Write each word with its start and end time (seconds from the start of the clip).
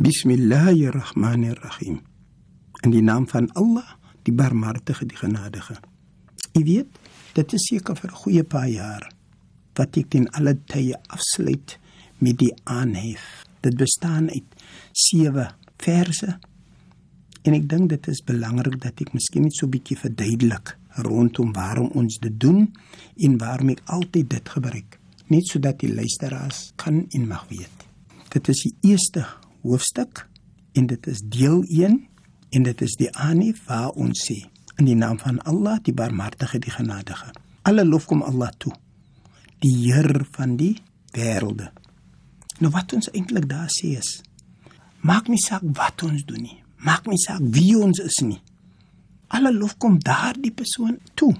Bismillahirrahmanirrahim. 0.00 1.98
In 2.86 2.92
die 2.94 3.02
naam 3.04 3.26
van 3.28 3.50
Allah, 3.52 3.98
die 4.24 4.32
Barmhartige, 4.32 5.04
die 5.04 5.18
Genadige. 5.18 5.74
U 6.56 6.62
weet, 6.64 6.88
dit 7.36 7.52
is 7.52 7.66
seker 7.68 7.96
vir 7.98 8.10
'n 8.10 8.20
goeie 8.22 8.44
paar 8.44 8.68
jaar 8.68 9.12
wat 9.76 9.96
ek 10.00 10.14
in 10.14 10.30
alle 10.32 10.56
tye 10.64 10.96
afsluit 11.12 11.78
met 12.18 12.38
die 12.38 12.54
aanhef. 12.64 13.44
Dit 13.60 13.76
bestaan 13.76 14.30
uit 14.30 14.48
7 14.92 15.52
verse. 15.76 16.38
En 17.42 17.52
ek 17.52 17.68
dink 17.68 17.88
dit 17.88 18.08
is 18.08 18.24
belangrik 18.24 18.80
dat 18.80 19.00
ek 19.00 19.12
miskien 19.12 19.42
net 19.42 19.52
so 19.52 19.66
'n 19.66 19.70
bietjie 19.70 19.98
verduidelik 19.98 20.78
rondom 20.96 21.52
waarom 21.52 21.90
ons 21.92 22.18
dit 22.18 22.40
doen 22.40 22.72
en 23.16 23.38
waarom 23.38 23.68
ek 23.68 23.82
altyd 23.84 24.30
dit 24.30 24.48
gebruik, 24.48 24.98
net 25.26 25.46
sodat 25.46 25.78
die 25.78 25.94
luisteraars 25.94 26.72
kan 26.76 27.06
en 27.10 27.26
mag 27.26 27.44
weet. 27.48 27.76
Dit 28.30 28.48
is 28.48 28.62
die 28.62 28.74
eerste 28.80 29.26
hoofstuk 29.62 30.26
en 30.72 30.86
dit 30.86 31.06
is 31.06 31.20
deel 31.24 31.62
1 31.68 31.98
en 32.50 32.62
dit 32.62 32.80
is 32.80 32.96
die 32.98 33.10
aanhef 33.16 33.64
waar 33.66 33.90
ons 33.90 34.24
sê 34.26 34.40
in 34.80 34.88
die 34.88 34.96
naam 34.96 35.18
van 35.20 35.40
Allah 35.48 35.78
die 35.82 35.94
barmhartige 35.94 36.58
die 36.58 36.72
genadige. 36.72 37.32
Alle 37.62 37.84
lof 37.84 38.06
kom 38.08 38.22
Allah 38.22 38.50
toe. 38.58 38.72
Die 39.60 39.74
Heer 39.84 40.24
van 40.32 40.56
die 40.56 40.78
wêrelde. 41.12 41.68
Nou 42.60 42.72
wat 42.72 42.92
ons 42.96 43.10
eintlik 43.12 43.48
daar 43.48 43.70
sê 43.72 43.96
is 43.98 44.20
maak 45.00 45.28
nie 45.32 45.40
saak 45.40 45.64
wat 45.76 46.02
ons 46.04 46.24
doen 46.28 46.42
nie. 46.44 46.58
Maak 46.84 47.06
nie 47.08 47.20
saak 47.20 47.40
wie 47.54 47.76
ons 47.78 48.00
is 48.04 48.20
nie. 48.24 48.40
Alle 49.32 49.52
lof 49.54 49.76
kom 49.78 49.98
daardie 50.02 50.52
persoon 50.52 50.98
toe. 51.14 51.32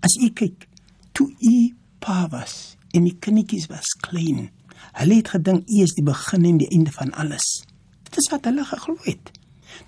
As 0.00 0.16
u 0.18 0.30
kyk, 0.34 0.66
toe 1.12 1.28
u 1.38 1.56
pa 2.00 2.24
was 2.32 2.76
en 2.96 3.04
die 3.06 3.14
kindertjies 3.22 3.68
was 3.70 3.92
klein, 4.02 4.48
hulle 4.92 5.20
het 5.20 5.28
gedink 5.28 5.68
u 5.68 5.82
is 5.82 5.94
die 5.94 6.04
begin 6.04 6.44
en 6.44 6.58
die 6.58 6.70
einde 6.70 6.92
van 6.92 7.12
alles. 7.12 7.64
Dit 8.08 8.16
is 8.22 8.30
wat 8.30 8.44
hulle 8.44 8.64
geglo 8.64 8.96
het. 9.04 9.30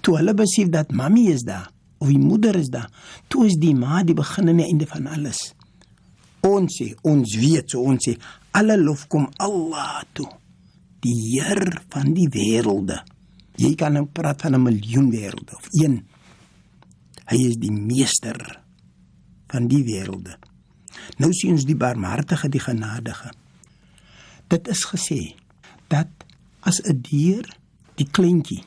Toe 0.00 0.16
hulle 0.16 0.34
besef 0.34 0.68
dat 0.68 0.92
mami 0.92 1.28
is 1.32 1.42
daar 1.42 1.70
of 2.02 2.08
die 2.10 2.18
moeder 2.18 2.56
is 2.58 2.68
daar, 2.68 2.90
toe 3.30 3.46
is 3.46 3.54
die 3.62 3.74
ma 3.78 4.02
die 4.02 4.16
begin 4.18 4.50
en 4.50 4.58
die 4.58 4.66
einde 4.66 4.86
van 4.90 5.06
alles. 5.06 5.52
Ons 6.42 6.80
sê, 6.80 6.88
ons 7.06 7.36
weet 7.38 7.70
so 7.70 7.84
ons 7.86 8.02
sê, 8.02 8.16
alle 8.58 8.74
lof 8.80 9.06
kom 9.12 9.28
Allah 9.38 10.02
toe 10.12 10.26
die 11.02 11.14
Heer 11.14 11.62
van 11.90 12.12
die 12.14 12.28
wêrelde. 12.30 13.00
Jy 13.58 13.74
kan 13.78 13.94
nou 13.94 14.06
praat 14.06 14.42
van 14.42 14.54
'n 14.54 14.62
miljoen 14.62 15.10
wêrelde 15.10 15.54
of 15.54 15.68
een. 15.70 16.02
Hy 17.26 17.38
is 17.48 17.56
die 17.56 17.72
meester 17.72 18.60
van 19.48 19.68
die 19.68 19.84
wêrelde. 19.84 20.38
Nou 21.18 21.32
sien 21.32 21.52
ons 21.52 21.64
die 21.64 21.76
barmhartige, 21.76 22.48
die 22.48 22.60
genadige. 22.60 23.32
Dit 24.52 24.68
is 24.68 24.84
gesê 24.84 25.32
dat 25.88 26.08
as 26.60 26.78
'n 26.84 27.00
dier 27.00 27.44
die 27.96 28.08
kleintjie 28.10 28.62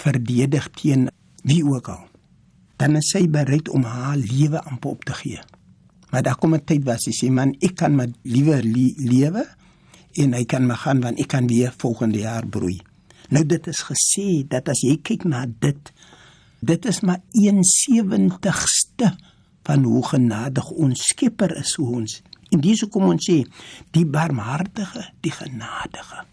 verdedig 0.00 0.70
teen 0.70 1.10
wie 1.42 1.64
ook 1.64 1.88
al, 1.88 2.08
dan 2.76 2.96
is 2.96 3.10
sy 3.10 3.28
bereid 3.28 3.68
om 3.68 3.82
haar 3.82 4.16
lewe 4.16 4.64
aan 4.64 4.78
op 4.80 5.04
te 5.04 5.12
gee. 5.12 5.40
Maar 6.10 6.22
daar 6.22 6.36
kom 6.36 6.54
'n 6.54 6.64
tyd 6.64 6.84
waar 6.84 6.98
sy 6.98 7.12
sê 7.12 7.30
man, 7.30 7.54
ek 7.60 7.74
kan 7.74 7.94
maar 7.94 8.08
liewer 8.22 8.62
lewe 8.96 9.44
en 10.12 10.32
hy 10.32 10.44
kan 10.44 10.66
maar 10.66 10.76
gaan 10.76 11.00
want 11.00 11.18
ek 11.18 11.28
kan 11.28 11.46
weer 11.46 11.74
volgende 11.76 12.18
jaar 12.18 12.46
broei. 12.46 12.80
Nou 13.28 13.46
dit 13.46 13.66
is 13.66 13.80
gesê 13.82 14.48
dat 14.48 14.68
as 14.68 14.80
jy 14.80 14.96
kyk 15.02 15.24
na 15.24 15.46
dit, 15.58 15.92
dit 16.60 16.86
is 16.86 17.00
maar 17.00 17.20
1/70ste 17.32 19.16
van 19.62 19.84
hoe 19.84 20.06
genadig 20.06 20.70
ons 20.70 21.02
Skepper 21.02 21.56
is 21.56 21.74
hoe 21.74 21.88
ons. 21.96 22.22
En 22.50 22.62
dis 22.64 22.80
hoekom 22.84 23.10
ons 23.12 23.28
sê 23.30 23.42
die 23.96 24.06
barmhartige, 24.06 25.04
die 25.20 25.34
genadige. 25.34 26.24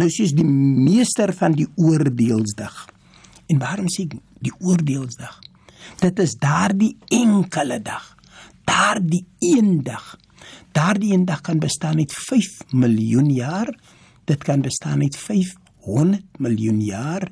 Nou 0.00 0.08
sies 0.10 0.32
die 0.32 0.46
meester 0.46 1.34
van 1.36 1.56
die 1.58 1.68
oordeelsdag. 1.76 2.86
En 3.52 3.60
waarom 3.60 3.90
sê 3.92 4.08
ek 4.08 4.16
die 4.40 4.54
oordeelsdag? 4.60 5.38
Dit 6.00 6.18
is 6.22 6.34
daardie 6.40 6.96
enkele 7.12 7.82
dag. 7.82 8.14
Daardie 8.64 9.26
een 9.42 9.82
dag 9.84 10.16
Daardie 10.72 11.12
eendag 11.12 11.40
kan 11.40 11.58
bestaan 11.58 11.98
uit 11.98 12.12
5 12.12 12.72
miljoen 12.72 13.30
jaar. 13.30 13.78
Dit 14.24 14.44
kan 14.44 14.60
bestaan 14.60 15.00
uit 15.00 15.16
500 15.16 16.22
miljoen 16.38 16.80
jaar. 16.80 17.30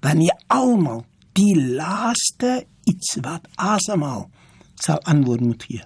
Wanneer 0.00 0.42
almal 0.46 1.04
die 1.32 1.56
laaste 1.60 2.66
iets 2.84 3.16
wat 3.20 3.48
asemhaal 3.54 4.28
sal 4.74 5.00
antwoord 5.00 5.40
moet 5.40 5.62
gee. 5.62 5.82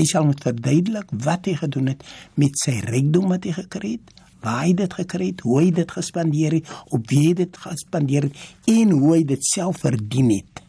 Hy 0.00 0.08
sal 0.08 0.24
moet 0.24 0.40
verduidelik 0.40 1.12
wat 1.26 1.46
hy 1.50 1.58
gedoen 1.60 1.92
het 1.92 2.04
met 2.40 2.56
sy 2.56 2.78
rykdom 2.88 3.28
wat 3.34 3.44
hy 3.44 3.52
gekry 3.60 3.94
het, 3.98 4.14
waar 4.40 4.62
hy 4.64 4.72
dit 4.78 4.98
gekry 5.02 5.32
het, 5.34 5.44
hoe 5.44 5.58
hy 5.60 5.70
dit 5.76 5.96
gespandeer 6.00 6.56
het, 6.56 6.76
op 6.88 7.04
wie 7.12 7.26
hy 7.28 7.34
dit 7.44 7.64
gespandeer 7.68 8.30
het 8.30 8.70
en 8.72 8.96
hoe 8.96 9.16
hy 9.18 9.24
dit 9.34 9.50
self 9.52 9.84
verdien 9.84 10.32
het. 10.38 10.64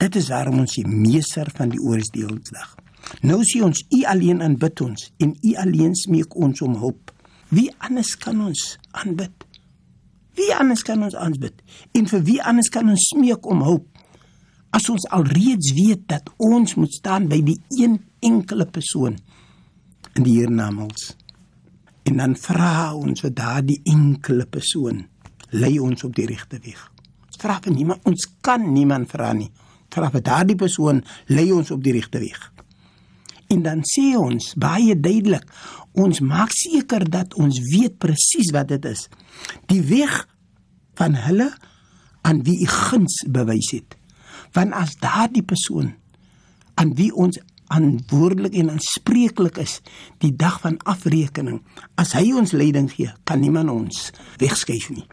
Dit 0.00 0.16
is 0.16 0.32
waarom 0.32 0.64
ons 0.64 0.80
die 0.80 0.88
meester 0.88 1.52
van 1.58 1.70
die 1.74 1.82
oordeelsdag 1.84 2.72
Nou 3.20 3.42
sien 3.46 3.66
ons 3.68 3.82
U 3.92 4.02
alleen 4.08 4.42
aanbid 4.44 4.80
ons 4.84 5.08
en 5.22 5.32
U 5.34 5.54
alleen 5.62 5.94
smeek 5.98 6.36
ons 6.36 6.62
om 6.64 6.76
hulp. 6.80 7.12
Wie 7.52 7.68
anders 7.84 8.14
kan 8.16 8.40
ons 8.40 8.62
aanbid? 9.02 9.46
Wie 10.38 10.48
anders 10.56 10.84
kan 10.86 11.02
ons 11.04 11.16
aanbid? 11.18 11.58
En 11.92 12.08
vir 12.08 12.22
wie 12.28 12.38
anders 12.40 12.70
kan 12.72 12.88
ons 12.88 13.08
smeek 13.12 13.46
om 13.46 13.64
hulp? 13.66 13.88
As 14.72 14.88
ons 14.88 15.04
alreeds 15.12 15.74
weet 15.76 16.06
dat 16.08 16.30
ons 16.40 16.74
moet 16.80 16.94
staan 16.94 17.28
by 17.28 17.42
die 17.44 17.58
een 17.76 17.98
enkele 18.22 18.66
persoon 18.66 19.18
in 20.14 20.22
die 20.26 20.38
hiernamaals. 20.38 21.12
En 22.08 22.18
dan 22.18 22.36
vra 22.38 22.92
ons 22.94 23.22
vir 23.22 23.34
daardie 23.34 23.80
enkele 23.88 24.46
persoon, 24.50 25.04
lei 25.50 25.76
ons 25.80 26.04
op 26.04 26.14
die 26.16 26.26
regte 26.26 26.58
weg. 26.64 26.80
Vra 27.42 27.58
vir 27.62 27.74
niemand, 27.74 28.02
ons 28.06 28.26
kan 28.44 28.64
niemand 28.72 29.10
vra 29.10 29.32
nie. 29.34 29.50
Vra 29.92 30.10
vir 30.14 30.24
daardie 30.24 30.58
persoon, 30.58 31.02
lei 31.26 31.50
ons 31.52 31.70
op 31.74 31.82
die 31.84 31.94
regte 31.94 32.20
weg. 32.22 32.40
En 33.52 33.62
dan 33.64 33.82
sê 33.84 34.12
ons 34.16 34.52
baie 34.56 34.94
duidelik, 34.96 35.44
ons 35.92 36.22
maak 36.24 36.54
seker 36.56 37.04
dat 37.10 37.34
ons 37.36 37.58
weet 37.72 37.98
presies 38.00 38.52
wat 38.54 38.70
dit 38.72 38.86
is. 38.88 39.08
Die 39.68 39.82
weg 39.90 40.22
van 40.96 41.18
hulle 41.26 41.50
aan 42.22 42.40
wie 42.46 42.62
u 42.62 42.68
guns 42.70 43.18
bewys 43.28 43.72
het. 43.74 43.98
Want 44.56 44.72
as 44.76 44.96
daardie 45.00 45.44
persoon 45.44 45.92
aan 46.80 46.94
wie 46.96 47.10
ons 47.12 47.38
aanwoordelik 47.72 48.54
en 48.60 48.70
aanspreeklik 48.74 49.58
is 49.62 49.78
die 50.24 50.32
dag 50.36 50.60
van 50.62 50.78
afrekening, 50.88 51.62
as 52.00 52.14
hy 52.18 52.28
ons 52.36 52.54
leiding 52.56 52.90
gee, 52.92 53.10
kan 53.28 53.40
niemand 53.40 53.72
ons 53.72 54.10
wegskuif 54.42 54.90
nie. 54.92 55.06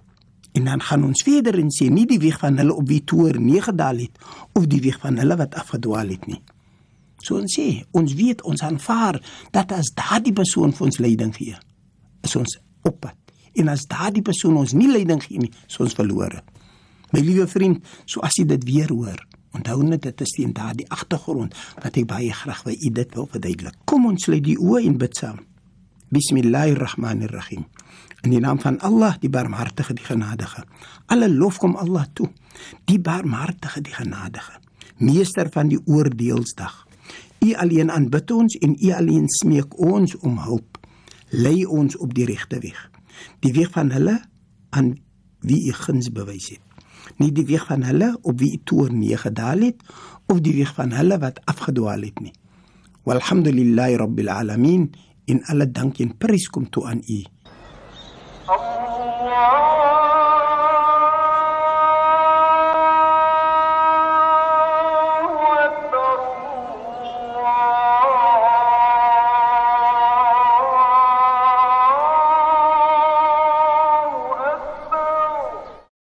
En 0.57 0.65
dan 0.65 0.81
gaan 0.81 1.05
ons 1.05 1.23
verder 1.23 1.59
en 1.61 1.69
sê 1.71 1.87
nie 1.93 2.07
die 2.09 2.19
weg 2.19 2.39
van 2.41 2.57
hulle 2.59 2.75
op 2.75 2.87
wie 2.89 3.03
toer 3.05 3.37
neergedaal 3.39 4.01
het 4.03 4.23
of 4.57 4.65
die 4.71 4.81
weg 4.83 4.97
van 5.03 5.19
hulle 5.21 5.37
wat 5.39 5.55
afgedwaal 5.59 6.09
het 6.15 6.25
nie. 6.27 6.41
So 7.23 7.37
ons 7.39 7.55
sê, 7.59 7.83
ons 7.95 8.15
weet 8.15 8.41
ons 8.47 8.63
aanvaar 8.63 9.19
dat 9.55 9.71
as 9.75 9.91
daardie 9.95 10.33
persoon 10.35 10.73
vir 10.75 10.87
ons 10.87 11.01
leiding 11.03 11.33
gee, 11.35 11.55
is 12.25 12.35
ons 12.39 12.57
op 12.87 12.99
pad. 13.03 13.15
En 13.59 13.71
as 13.71 13.85
daardie 13.89 14.23
persoon 14.25 14.57
ons 14.61 14.73
nie 14.77 14.89
leiding 14.89 15.21
gee 15.23 15.41
nie, 15.41 15.51
is 15.67 15.79
ons 15.83 15.95
verlore. 15.97 16.41
My 17.13 17.21
liewe 17.25 17.47
vriend, 17.49 17.83
so 18.05 18.21
as 18.25 18.37
jy 18.39 18.45
dit 18.49 18.65
weer 18.67 18.91
hoor, 18.93 19.19
onthou 19.55 19.83
net 19.83 20.01
dit 20.05 20.21
is 20.21 20.33
teen 20.35 20.53
daardie 20.53 20.87
agtergrond 20.93 21.55
wat 21.83 21.97
ek 21.97 22.07
baie 22.09 22.33
graag 22.33 22.63
wil 22.67 22.75
u 22.75 22.91
dit 23.01 23.15
wil 23.15 23.29
verduidelik. 23.31 23.77
Kom 23.85 24.05
ons 24.09 24.23
sluit 24.23 24.43
die 24.45 24.57
oë 24.57 24.83
en 24.85 24.97
bid 25.01 25.17
saam. 25.17 25.39
Bismillahirrahmanirrahim. 26.09 27.65
In 28.25 28.33
die 28.33 28.41
naam 28.43 28.59
van 28.59 28.79
Allah, 28.83 29.15
die 29.21 29.29
barmhartige, 29.29 29.93
die 29.93 30.05
genadige. 30.05 30.65
Alle 31.07 31.29
lof 31.29 31.59
kom 31.61 31.75
Allah 31.79 32.05
toe. 32.13 32.27
Die 32.89 32.99
barmhartige, 32.99 33.81
die 33.81 33.93
genadige. 33.93 34.57
Meester 34.97 35.51
van 35.53 35.69
die 35.71 35.79
oordeelsdag. 35.85 36.87
U 37.39 37.53
alleen 37.55 37.91
aanbid 37.91 38.31
ons 38.31 38.57
en 38.59 38.75
U 38.75 38.91
alleen 38.91 39.29
smeek 39.29 39.77
ons 39.79 40.17
om 40.17 40.41
hulp. 40.43 40.79
Lei 41.29 41.63
ons 41.65 41.95
op 41.97 42.13
die 42.13 42.25
regte 42.27 42.59
weg. 42.59 42.89
Die 43.39 43.53
weg 43.53 43.71
van 43.71 43.93
hulle 43.95 44.17
aan 44.75 44.97
wie 45.45 45.61
U 45.69 45.77
guns 45.85 46.11
bewys 46.11 46.49
het. 46.57 46.68
Nie 47.17 47.31
die 47.31 47.45
weg 47.45 47.65
van 47.69 47.83
hulle 47.83 48.17
op 48.21 48.39
wie 48.39 48.53
U 48.57 48.61
toorn 48.63 48.99
neergedaal 48.99 49.65
het 49.67 49.83
of 50.27 50.41
die 50.45 50.55
weg 50.57 50.73
van 50.77 50.91
hulle 50.95 51.19
wat 51.19 51.41
afgedwaal 51.45 52.01
het 52.07 52.19
nie. 52.19 52.33
Walhamdulillahi 53.03 53.95
rabbil 53.95 54.29
alamin 54.29 54.91
in 55.25 55.43
alle 55.45 55.71
dank 55.71 55.99
en 55.99 56.17
prys 56.17 56.49
kom 56.49 56.69
toe 56.69 56.85
aan 56.87 57.03
U. 57.07 57.23
Allah 58.49 59.98